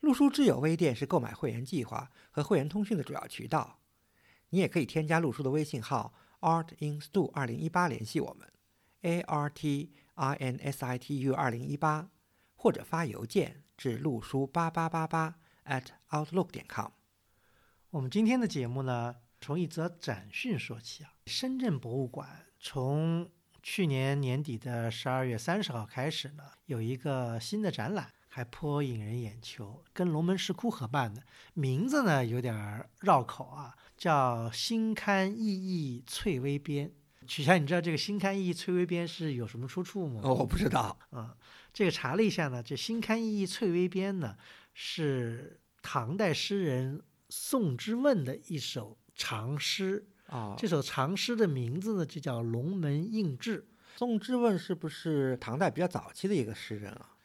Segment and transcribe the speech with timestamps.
[0.00, 3.80] 陆书之友微店是购买会员计划和会员通讯的主要渠道。
[4.48, 8.50] 你也可以添加陆书的微信号 artinstu 二零一八联系我们
[9.02, 12.08] ，a r t i n s i t u 二零一八，
[12.56, 16.90] 或者发邮件至陆书八八八八 at outlook 点 com。
[17.90, 21.12] 我们今天的节目呢，从一则展讯说起啊。
[21.26, 23.30] 深圳博物馆从
[23.62, 28.10] 去年年底的十二月三十号开始呢，有一个新的展览。
[28.32, 31.20] 还颇引人眼球，跟龙门石窟合办的，
[31.52, 36.92] 名字呢有点绕口啊，叫“新刊意义翠微边”。
[37.26, 40.20] 曲霞，你知道这个“新刊意义翠微边”是有什么出处吗？
[40.22, 40.96] 哦，我不知道。
[41.10, 41.36] 啊，
[41.72, 44.36] 这个查了一下呢，这“新刊意义翠微边”呢
[44.74, 50.54] 是唐代诗人宋之问的一首长诗啊。
[50.56, 53.62] 这首长诗的名字呢就叫《龙门应制》。
[53.98, 57.16] 宋之问是不是唐代比较早期的一个诗人啊？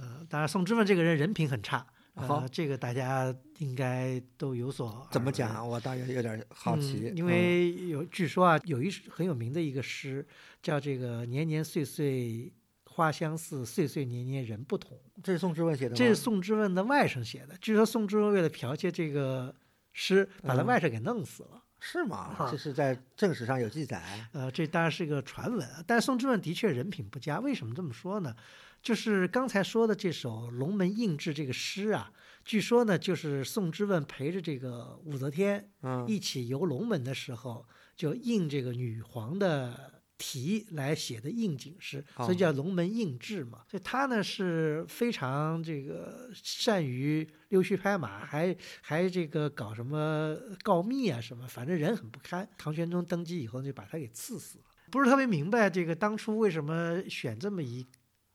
[0.00, 5.68] 呃，当然，宋之问这个人人品很差，呃，这个大家应该都有所怎么讲？
[5.68, 10.26] 我倒有有点好奇，因为有据说啊，有一很有名的一个诗，
[10.62, 12.52] 叫这个“年年岁岁
[12.84, 14.98] 花相似，岁岁年年人不同”。
[15.22, 17.54] 这是宋之问写的吗，这是宋之问的外甥写的。
[17.60, 19.54] 据说宋之问为了剽窃这个
[19.92, 21.62] 诗，把他外甥给弄死了。
[21.80, 22.48] 是吗？
[22.50, 24.28] 这是在正史上有记载。
[24.32, 27.40] 呃，这当然是一个传闻，但宋之问的确人品不佳。
[27.40, 28.36] 为什么这么说呢？
[28.82, 32.12] 就是刚才说的这首《龙门应制》这个诗啊，
[32.44, 43.62] 据说呢，就是宋之问陪着这个武则天，嗯，一起游龙门的时候，就应这个女皇的题来写的应景诗，所以叫《龙门应制》嘛。
[43.66, 52.46] 所以他呢是非常这个善于溜须拍马，还还这个搞什么告密啊什么，反正人很不堪。
[52.58, 57.86] 唐玄宗登基以后就把他给赐死了，不是特别明白这个当初为什么选这么一。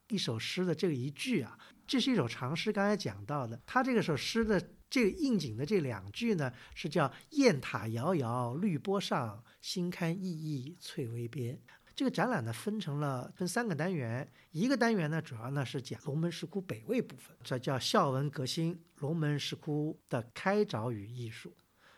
[0.09, 1.57] 一首诗的这个一句啊，
[1.87, 2.71] 这是一首长诗。
[2.71, 11.59] 刚才讲到的，他这个首诗的这个应景的这两句呢，是叫“雁塔遥遥绿波上，新堪熠熠翠微边”。
[11.95, 21.55] 这个展览呢，分成了分三个单元，一个单元呢，主要呢是讲龙门石窟北魏部分，这叫孝文革新龙门石窟的开凿与艺术。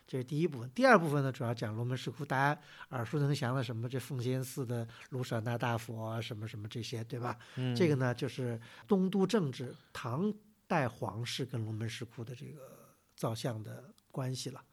[0.08, 2.58] 这是第一部分，第二部分呢，主要讲龙门石窟，大家
[2.88, 7.38] 耳熟能详的什么这奉先寺的卢舍那大佛啊，什么什么这些，对吧？
[7.56, 10.32] 嗯，这个呢，就是东都政治唐
[10.66, 14.64] 代皇室跟龙门石窟的这个造像的关系了。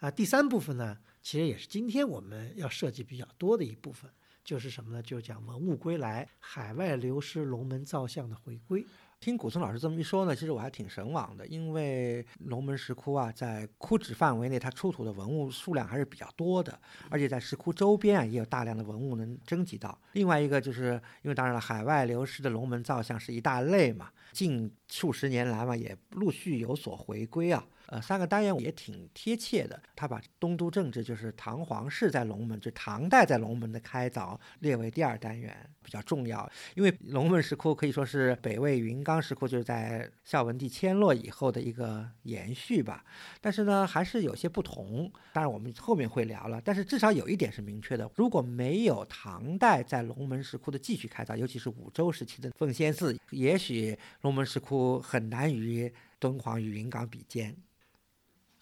[0.00, 4.10] 啊，第三部分呢，其实也是今天我们要涉及比较多的一部分，
[4.44, 5.02] 就是什么呢？
[5.02, 8.84] 就讲文物归来，海外流失龙门造像的回归。
[9.18, 16.78] 听古村老师这么一说呢，其实我还挺神往的，因为龙门石窟啊，在窟址范围内，它出土的文物数量还是比较多的，
[17.08, 19.98] 而且在石窟周边啊，也有大量的文物能征集到。
[20.12, 27.66] 另外一个就是因为当然了，海外流失的龙门造像是一大类嘛，近数十年来嘛，也陆续有所回归啊。
[27.86, 29.80] 呃，三个单元也挺贴切的。
[29.94, 36.50] 他把东都政治，就是唐皇室在龙门，就唐代在龙门的开凿列为第二单元，比较重要。
[36.74, 43.04] 因为龙门石窟可以说是北魏云冈石窟，就是在孝文帝迁落以后的一个延续吧。
[43.40, 45.10] 但是呢，还是有些不同。
[45.32, 46.60] 当然我们后面会聊了。
[46.64, 57.56] 但是至少有一点是明确的：如果没有唐代在龙门石窟的继续开凿，尤其是武周时期的奉先寺，也许龙门石窟很难与敦煌与云冈比肩。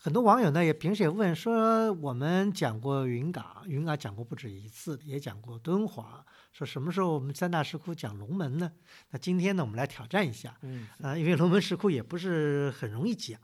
[0.04, 6.22] 很多网友呢也平时也问说，我们讲过云冈，云冈讲过不止一次，也讲过敦煌，
[6.52, 8.70] 说什么时候我们三大石窟讲龙门呢？
[9.12, 13.40] 那今天呢，我们来挑战一下，嗯啊，因为龙门石窟也不是很容易讲。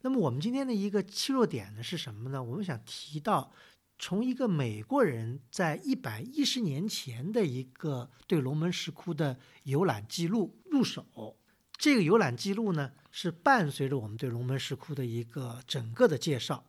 [0.00, 2.42] 那么我们今天的一个切入点呢是什么呢？
[2.42, 3.52] 我们想提到
[3.98, 11.36] 从一个美国人在一百一十年前的一个对龙门石窟的游览记录入手。
[11.80, 16.62] 这个游览记录呢，是伴随着我们对龙门石窟的一个整个的介绍。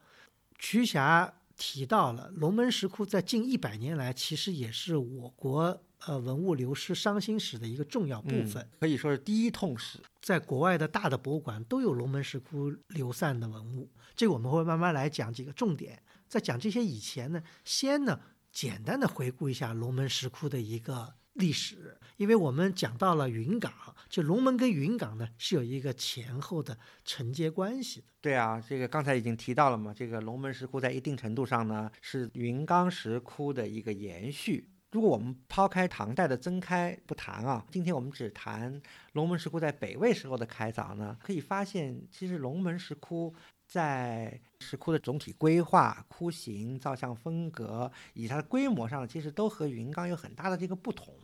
[0.58, 10.00] 瞿霞提到了龙门石窟在近一百年来，其实也是我国呃文物流失伤心史的一个重要部分，可以说是第一痛史。
[10.22, 16.02] 在国外的大的博物馆都有龙门石窟流散的文物，这个我们会慢慢来讲几个重点。
[16.30, 18.18] 在讲这些以前呢，先呢
[18.50, 23.72] 简单的回顾一下龙门石窟的一个历史，因为我们讲到了云冈，
[24.10, 28.08] 就龙门跟云冈呢是有一个前后的承接关系的。
[28.20, 34.70] 对啊，这个刚才已经提到了嘛，这个龙门石窟在一定程度上呢是云冈石窟的一个延续。
[34.92, 38.82] 如果我们抛开唐代的增开不谈啊，今天我们只谈
[39.14, 43.34] 龙门石窟在北魏时候的开凿呢，可以发现其实龙门石窟
[43.72, 51.16] 在石窟的总体规划、窟形、造像风格以及它的规模上，其实都和云冈有很大的这个不同。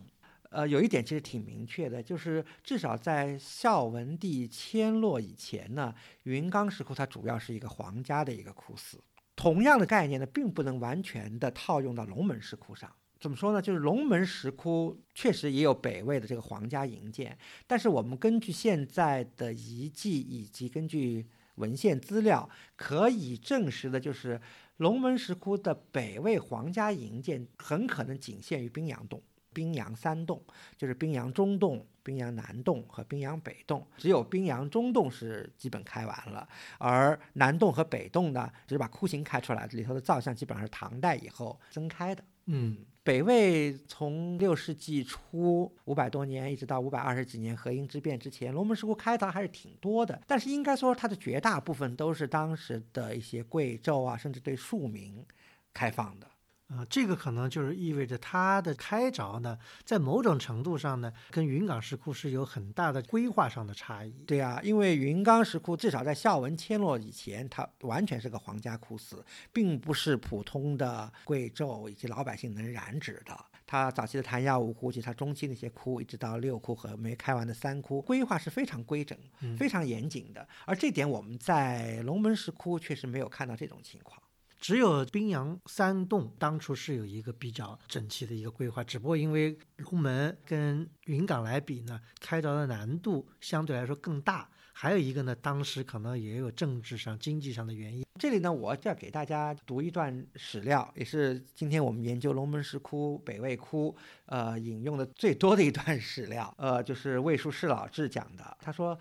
[0.49, 8.97] 呃，有一点其实挺明确的，就是至少在孝文帝迁落以前呢，云冈石窟它主要是一个皇家的一个窟寺。
[9.35, 12.89] 同样的概念呢，并不能完全的套用到龙门石窟上。
[13.19, 13.61] 怎么说呢？
[13.61, 24.41] 就是龙门石窟确实也有北魏的这个皇家营建，但是我们根据现在的遗迹以及根据文献资料可以证实的，就是
[24.77, 29.21] 龙门石窟的北魏皇家营建很可能仅限于宾阳洞、
[29.53, 30.43] 宾阳三洞，
[30.77, 33.85] 就是宾阳中洞、宾阳南洞和宾阳北洞。
[33.97, 42.23] 只有宾阳中洞是基本开完了，而南洞和北洞呢，只是把窟形开出来，里头的造像基本上是唐代以后增开的。
[42.45, 42.77] 嗯，
[43.07, 50.21] 北魏从六世纪初五百多年，一直到五百二十几年河阴之变之前，龙门石窟开凿还是挺多的。
[50.27, 55.25] 但是应该说，它的绝大部分都是当时的一些贵胄啊，甚至对庶民
[55.73, 56.27] 开放的。
[56.67, 64.11] 啊，这个可能就是意味着它的开凿呢，在某种程度上呢，跟云冈石窟是有很大的规划上的差异。
[64.27, 73.33] 对啊，因为云冈石窟至少在孝文迁落以前，它完全是个皇家窟寺，并不是普通的贵胄以及老百姓能染指的。
[73.65, 79.17] 它早期的昙曜五窟及它中期那些窟，一直到六窟和没开完的三窟，规划是非常规整、
[79.57, 80.45] 非常严谨的。
[80.65, 84.21] 而这点我们在龙门石窟确实没有看到这种情况。
[84.59, 94.49] 只有宾阳三洞当初是有一个比较整齐的一个规划，只不过因为龙门跟云冈来比呢，开凿的难度相对来说更大。
[94.73, 98.05] 还有一个呢，当时可能也有政治上、经济上的原因。
[98.19, 103.95] 这里呢，我就要给大家读一段史料，也是今天我们研究龙门石窟、北魏窟，
[104.25, 106.53] 呃，引用的最多的一段史料。
[106.57, 108.57] 呃，就是魏书释老志讲的。
[108.59, 108.97] 他说。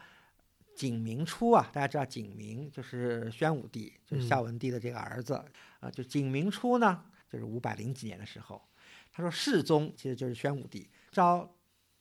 [0.76, 5.43] 景明初啊，大家知道景明就是宣武帝，就是孝文帝的这个儿子
[5.81, 5.90] 啊。
[5.90, 7.02] 就景明初呢，
[7.32, 8.62] 就是五百零几年的时候，
[9.11, 11.50] 他说世宗其实就是宣武帝，招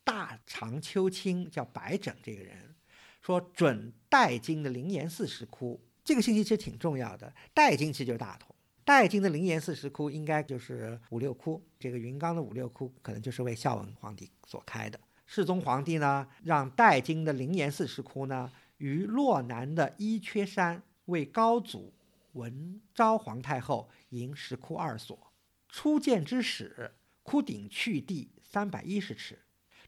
[0.03, 2.75] 大长秋卿叫白整这个人，
[3.21, 5.81] 说准代金的灵岩寺石窟。
[6.03, 7.33] 这个信息其实挺重要的。
[7.53, 11.65] 代金其实就是大同，代金的灵岩寺石窟应该就是五六窟。
[11.79, 14.99] 这个云冈的五六窟可能就是为孝文皇帝所开的。
[15.25, 18.51] 世宗皇帝呢，让代金的灵岩寺石窟呢。
[18.77, 21.93] 于洛南的伊阙山为高祖
[22.33, 25.31] 文昭皇太后营石窟二所。
[25.69, 29.39] 初建之始，窟顶去地三百一十尺，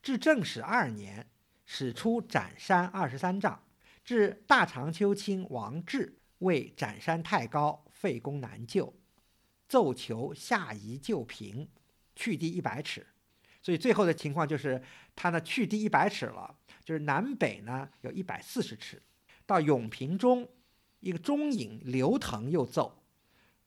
[0.01, 1.29] 至正始二年，
[1.65, 3.63] 始出斩山二十三丈。
[4.03, 8.93] 至大长秋卿王志为斩山太高，废工难就，
[9.67, 11.69] 奏求下移旧平，
[12.15, 13.07] 去地一百尺。
[13.61, 14.81] 所以最后的情况就是，
[15.13, 16.56] 他呢去地一百尺了。
[16.87, 19.01] 就是南北呢有一百四十尺，
[19.45, 20.47] 到永平中，
[21.01, 23.03] 一个中隐刘腾又奏，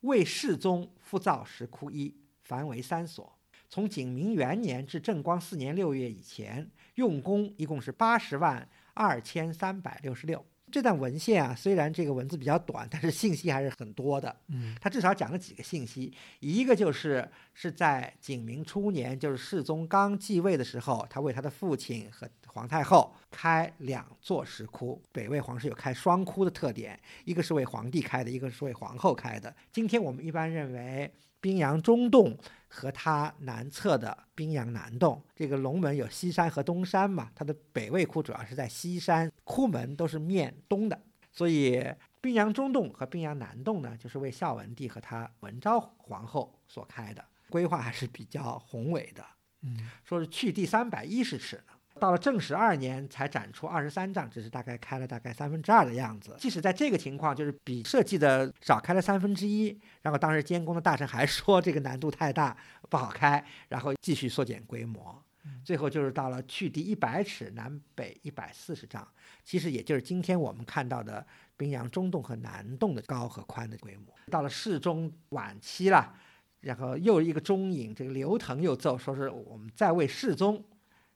[0.00, 3.38] 为世宗复造石窟一，凡为三所。
[3.68, 10.42] 从景明元年至正光四年六月以前，用工一共是八十万二千三百六十六。
[10.70, 14.34] 这段文献啊，虽然这个文字比较短，但是信息还是很多的。
[14.48, 25.02] 嗯，他至少讲了几个信息，一个就是是在景明初年，就是世宗刚继位的时候，他为他的父亲和皇太后开两座石窟。
[25.12, 29.54] 北魏皇室有开双窟的特点，一个是为皇帝开的，一个是为皇后开的。
[29.72, 31.12] 今天我们一般认为。
[31.40, 32.36] 宾阳中洞
[32.68, 37.30] 和它南侧的宾阳南洞，这个龙门有西山和东山嘛？
[37.34, 41.00] 它的北魏窟主要是在西山，窟门都是面东的，
[41.32, 41.82] 所以
[42.20, 49.24] 宾阳中洞和宾阳南洞呢，就是为孝文帝和他文昭皇后所开的，规划还是比较宏伟的。
[49.62, 51.72] 嗯，说是去地三百一十尺呢。
[52.00, 56.34] 到了正十二年才展出二十三丈，只是大概开了大概三分之二的样子。
[56.38, 59.78] 即使在这个情况，就是比设计的少开了三分之一。
[60.02, 62.56] 然后当时监工的大臣还说这个难度太大，
[62.88, 65.22] 不好开，然后继续缩减规模。
[65.64, 69.06] 最后就是到了距地一百尺，南北一百四十丈，
[69.44, 71.26] 其实也就是今天我们看到的
[71.56, 74.14] 宾阳中洞和南洞的高和宽的规模。
[74.30, 76.14] 到了世宗晚期了，
[76.60, 80.64] 然后又一个中影，这个刘腾又奏说是我们在为世宗。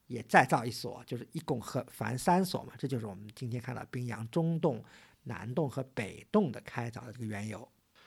[0.06, 4.82] 也再造一所，就是一共和凡三所嘛，这就是我们今天看到宾阳中洞、
[5.22, 7.68] 南洞和北洞的开凿的这个缘由。